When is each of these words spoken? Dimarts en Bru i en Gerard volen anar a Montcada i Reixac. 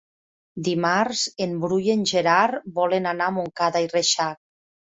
Dimarts 0.67 1.21
en 1.47 1.53
Bru 1.67 1.77
i 1.89 1.93
en 1.97 2.07
Gerard 2.13 2.67
volen 2.81 3.11
anar 3.15 3.31
a 3.31 3.37
Montcada 3.39 3.87
i 3.89 3.95
Reixac. 3.95 4.45